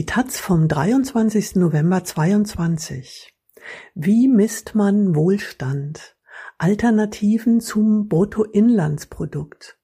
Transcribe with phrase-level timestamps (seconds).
[0.00, 1.56] Die Taz vom 23.
[1.56, 3.34] November 22.
[3.94, 6.16] Wie misst man Wohlstand?
[6.56, 9.78] Alternativen zum Bruttoinlandsprodukt.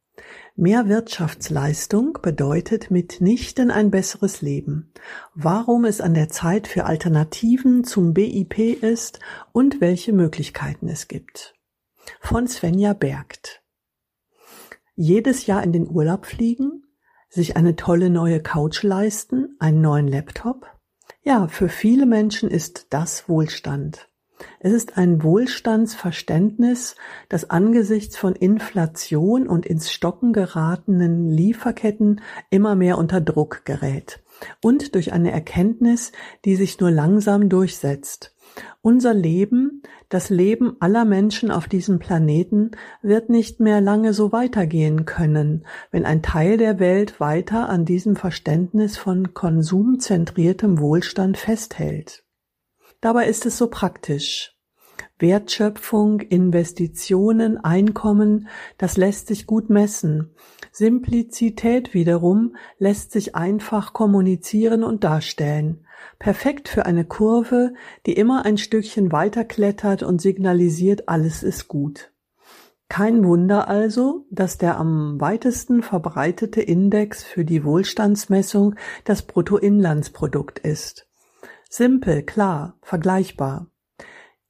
[0.55, 4.91] Mehr Wirtschaftsleistung bedeutet mitnichten ein besseres Leben.
[5.35, 9.21] Warum es an der Zeit für Alternativen zum BIP ist
[9.53, 11.53] und welche Möglichkeiten es gibt.
[12.21, 13.61] Von Svenja Bergt.
[14.95, 16.86] Jedes Jahr in den Urlaub fliegen?
[17.37, 20.67] Sich eine tolle neue Couch leisten, einen neuen Laptop?
[21.23, 24.09] Ja, für viele Menschen ist das Wohlstand.
[24.61, 26.97] Es ist ein Wohlstandsverständnis,
[27.29, 34.23] das angesichts von Inflation und ins Stocken geratenen Lieferketten immer mehr unter Druck gerät
[34.63, 36.13] und durch eine Erkenntnis,
[36.45, 38.36] die sich nur langsam durchsetzt.
[38.83, 42.71] Unser Leben, das Leben aller Menschen auf diesem Planeten
[43.03, 48.17] wird nicht mehr lange so weitergehen können, wenn ein Teil der Welt weiter an diesem
[48.17, 52.25] Verständnis von konsumzentriertem Wohlstand festhält.
[53.01, 54.57] Dabei ist es so praktisch.
[55.19, 60.35] Wertschöpfung, Investitionen, Einkommen, das lässt sich gut messen.
[60.79, 65.87] Simplizität wiederum lässt sich einfach kommunizieren und darstellen.
[66.19, 67.73] Perfekt für eine Kurve,
[68.05, 72.13] die immer ein Stückchen weiterklettert und signalisiert, alles ist gut.
[72.91, 78.75] Kein Wunder also, dass der am weitesten verbreitete Index für die Wohlstandsmessung
[79.05, 81.09] das Bruttoinlandsprodukt ist.
[81.71, 83.71] Simpel, klar, vergleichbar.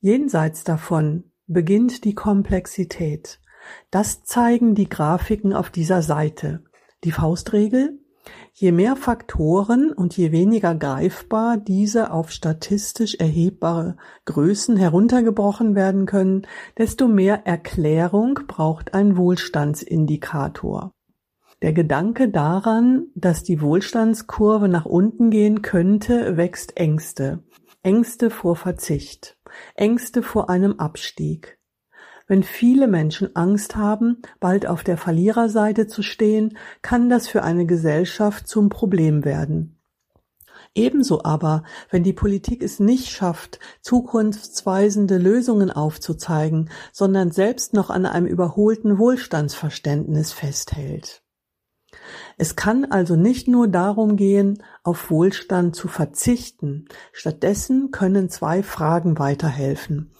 [0.00, 3.38] Jenseits davon beginnt die Komplexität.
[3.90, 6.64] Das zeigen die Grafiken auf dieser Seite.
[7.04, 7.98] Die Faustregel?
[8.52, 16.46] Je mehr Faktoren und je weniger greifbar diese auf statistisch erhebbare Größen heruntergebrochen werden können,
[16.78, 20.92] desto mehr Erklärung braucht ein Wohlstandsindikator.
[21.62, 27.44] Der Gedanke daran, dass die Wohlstandskurve nach unten gehen könnte, wächst Ängste.
[27.82, 29.38] Ängste vor Verzicht.
[29.74, 31.58] Ängste vor einem Abstieg.
[32.26, 37.66] Wenn viele Menschen Angst haben, bald auf der Verliererseite zu stehen, kann das für eine
[37.66, 39.76] Gesellschaft zum Problem werden.
[40.74, 48.04] Ebenso aber, wenn die Politik es nicht schafft, zukunftsweisende Lösungen aufzuzeigen, sondern selbst noch an
[48.04, 51.22] einem überholten Wohlstandsverständnis festhält.
[52.36, 56.86] Es kann also nicht nur darum gehen, auf Wohlstand zu verzichten.
[57.12, 60.12] Stattdessen können zwei Fragen weiterhelfen.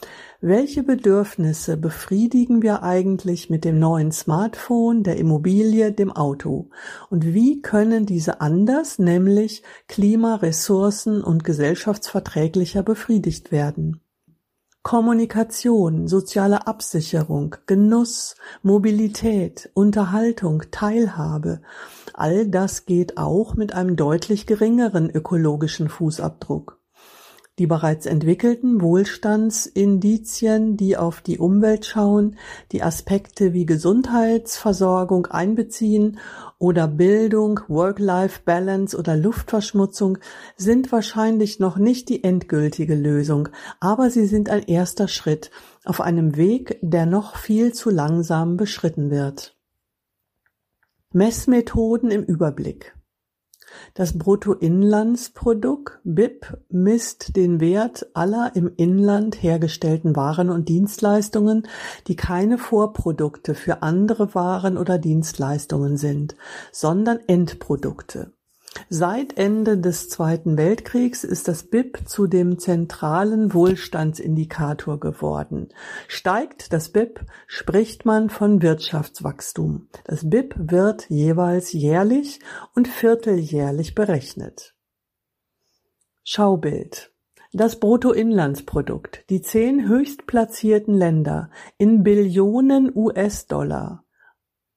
[0.43, 6.69] Welche Bedürfnisse befriedigen wir eigentlich mit dem neuen Smartphone, der Immobilie, dem Auto?
[7.09, 14.03] Und wie können diese anders, nämlich klima-, ressourcen- und gesellschaftsverträglicher befriedigt werden?
[14.83, 21.63] Kommunikation, soziale Absicherung, Genuss, Mobilität, Unterhaltung, Teilhabe,
[22.13, 26.76] all das geht auch mit einem deutlich geringeren ökologischen Fußabdruck.
[27.59, 32.37] Die bereits entwickelten Wohlstandsindizien, die auf die Umwelt schauen,
[32.71, 36.19] die Aspekte wie Gesundheitsversorgung einbeziehen
[36.59, 40.19] oder Bildung, Work-Life-Balance oder Luftverschmutzung,
[40.59, 43.49] sind wahrscheinlich noch nicht die endgültige Lösung,
[43.81, 45.51] aber sie sind ein erster Schritt
[45.87, 49.57] auf einem Weg, der noch viel zu langsam beschritten wird.
[51.15, 52.95] Messmethoden im Überblick
[53.95, 61.67] das Bruttoinlandsprodukt (BIP) misst den Wert aller im Inland hergestellten Waren und Dienstleistungen,
[62.07, 66.37] die keine Vorprodukte für andere Waren oder Dienstleistungen sind,
[66.73, 68.33] sondern Endprodukte
[68.89, 75.69] Seit Ende des Zweiten Weltkriegs ist das BIP zu dem zentralen Wohlstandsindikator geworden.
[76.09, 79.89] Steigt das BIP, spricht man von Wirtschaftswachstum.
[80.05, 82.41] Das BIP wird jeweils jährlich
[82.75, 84.75] und vierteljährlich berechnet.
[86.23, 87.13] Schaubild
[87.57, 91.49] das Bruttoinlandsprodukt, die zehn höchstplatzierten Länder
[91.79, 94.05] in Billionen US-Dollar.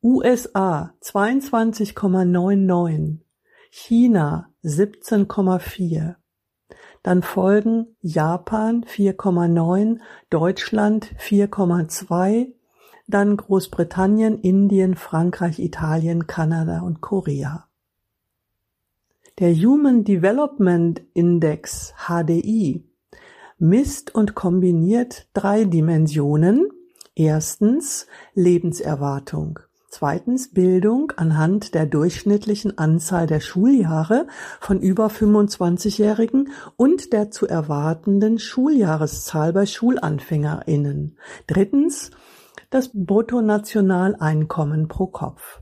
[0.01, 3.19] USA 22,99
[3.69, 6.15] China 17,4.
[7.03, 9.99] Dann folgen Japan 4,9,
[10.29, 12.53] Deutschland 4,2,
[13.07, 17.67] dann Großbritannien, Indien, Frankreich, Italien, Kanada und Korea.
[19.39, 22.83] Der Human Development Index HDI
[23.57, 26.69] misst und kombiniert drei Dimensionen.
[27.15, 29.59] Erstens Lebenserwartung.
[29.89, 34.27] Zweitens Bildung anhand der durchschnittlichen Anzahl der Schuljahre
[34.59, 41.17] von über 25-Jährigen und der zu erwartenden Schuljahreszahl bei SchulanfängerInnen.
[41.47, 42.11] Drittens
[42.69, 45.61] das Bruttonationaleinkommen pro Kopf.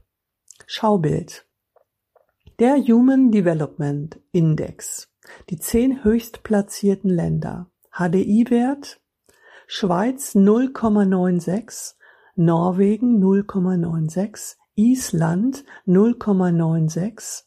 [0.66, 1.46] Schaubild
[2.60, 5.08] Der Human Development Index.
[5.50, 7.72] Die zehn höchstplatzierten Länder.
[7.92, 9.00] HDI-Wert
[9.70, 11.96] Schweiz 0,96,
[12.38, 17.44] Norwegen 0,96, Island 0,96,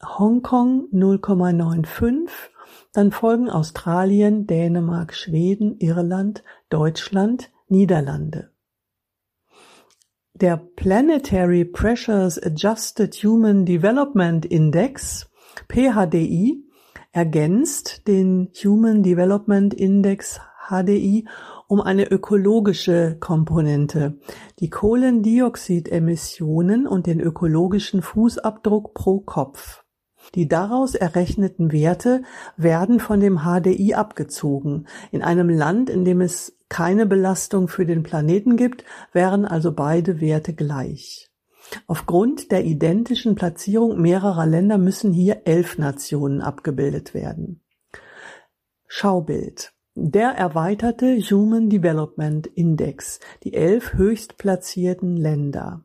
[0.00, 2.30] Hongkong 0,95,
[2.92, 8.50] dann folgen Australien, Dänemark, Schweden, Irland, Deutschland, Niederlande.
[10.34, 15.28] Der Planetary Pressures Adjusted Human Development Index
[15.68, 16.64] PHDI
[17.12, 21.26] ergänzt den Human Development Index HDI
[21.68, 24.18] um eine ökologische Komponente,
[24.60, 29.84] die Kohlendioxidemissionen und den ökologischen Fußabdruck pro Kopf.
[30.34, 32.22] Die daraus errechneten Werte
[32.56, 34.86] werden von dem HDI abgezogen.
[35.10, 40.20] In einem Land, in dem es keine Belastung für den Planeten gibt, wären also beide
[40.20, 41.30] Werte gleich.
[41.86, 47.62] Aufgrund der identischen Platzierung mehrerer Länder müssen hier elf Nationen abgebildet werden.
[48.86, 55.84] Schaubild der erweiterte Human Development Index, die elf höchstplatzierten Länder.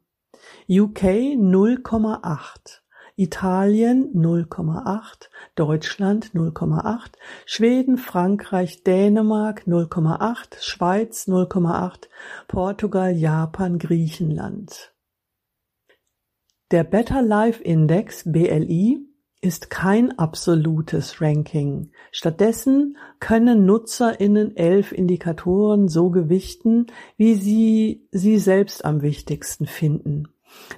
[0.67, 2.81] UK 0,8,
[3.15, 7.11] Italien 0,8, Deutschland 0,8,
[7.45, 12.07] Schweden, Frankreich, Dänemark 0,8, Schweiz 0,8,
[12.47, 14.93] Portugal, Japan, Griechenland.
[16.71, 19.08] Der Better Life Index BLI
[19.41, 21.91] ist kein absolutes Ranking.
[22.11, 30.27] Stattdessen können NutzerInnen elf Indikatoren so gewichten, wie sie sie selbst am wichtigsten finden.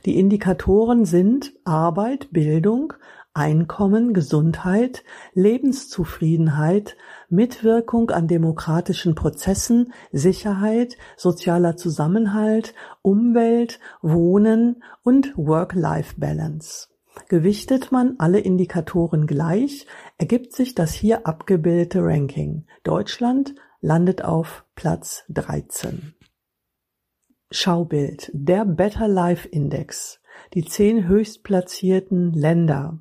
[0.06, 2.94] Die Indikatoren sind Arbeit, Bildung,
[3.34, 6.98] Einkommen, Gesundheit, Lebenszufriedenheit,
[7.30, 16.90] Mitwirkung an demokratischen Prozessen, Sicherheit, sozialer Zusammenhalt, Umwelt, Wohnen und Work-Life-Balance.
[17.32, 19.88] Gewichtet man alle Indikatoren gleich,
[20.18, 22.68] ergibt sich das hier abgebildete Ranking.
[22.84, 26.14] Deutschland landet auf Platz 13.
[27.50, 30.20] Schaubild: Der Better Life Index.
[30.56, 33.00] Die zehn höchstplatzierten Länder.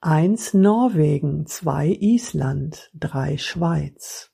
[0.00, 4.30] Eins Norwegen, zwei Island, drei Schweiz.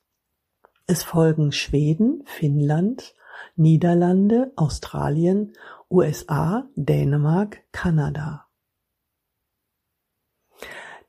[0.87, 3.15] Es folgen Schweden, Finnland,
[3.57, 5.51] Niederlande, Australien,
[5.89, 8.45] USA, Dänemark, Kanada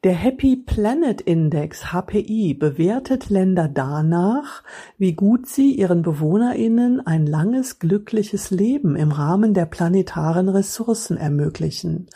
[0.05, 4.65] der Happy Planet Index (HPI) bewertet Länder danach,
[4.99, 12.09] wie gut sie ihren BewohnerInnen ein langes, glückliches Leben im Rahmen der planetaren Ressourcen ermöglichen.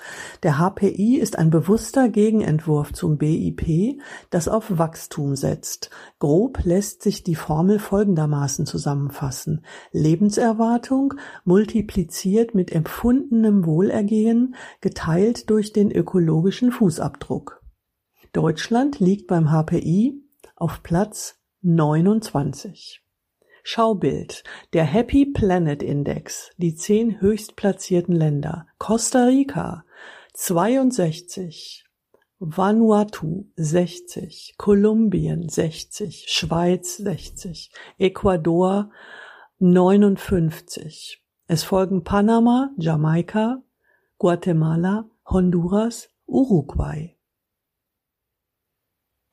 [0.43, 4.01] Der HPI ist ein bewusster Gegenentwurf zum BIP,
[4.31, 5.91] das auf Wachstum setzt.
[6.19, 15.93] Grob lässt sich die Formel folgendermaßen zusammenfassen: Lebenserwartung multipliziert mit empfundenem Wohlergehen geteilt durch den
[15.93, 17.63] ökologischen Fußabdruck
[18.37, 20.23] Deutschland liegt beim HPI
[20.57, 23.03] auf Platz neunundzwanzig.
[23.63, 24.45] Schaubild:
[24.75, 29.87] Der Happy Planet Index, die zehn höchstplatzierten Länder: Costa Rica
[30.35, 31.87] zweiundsechzig,
[32.39, 38.91] Vanuatu sechzig, Kolumbien sechzig, Schweiz sechzig, Ecuador
[39.59, 41.25] neunundfünfzig.
[41.47, 43.63] Es folgen Panama, Jamaika,
[44.19, 47.16] Guatemala, Honduras, Uruguay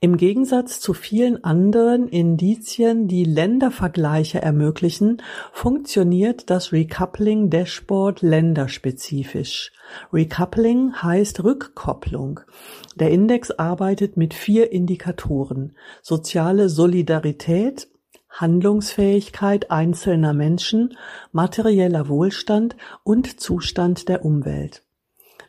[0.03, 5.21] im Gegensatz zu vielen anderen Indizien, die Ländervergleiche ermöglichen,
[5.53, 9.71] funktioniert das Recoupling Dashboard länderspezifisch.
[10.11, 12.41] Recoupling heißt Rückkopplung.
[12.97, 15.77] Der Index arbeitet mit vier Indikatoren.
[16.01, 17.87] Soziale Solidarität,
[18.29, 20.97] Handlungsfähigkeit einzelner Menschen,
[21.31, 24.83] materieller Wohlstand und Zustand der Umwelt.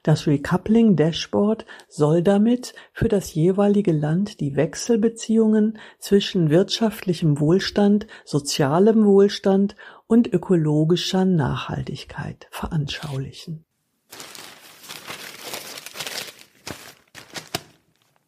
[0.05, 9.07] Das Recoupling Dashboard soll damit für das jeweilige Land die Wechselbeziehungen zwischen wirtschaftlichem Wohlstand, sozialem
[9.07, 13.65] Wohlstand und ökologischer Nachhaltigkeit veranschaulichen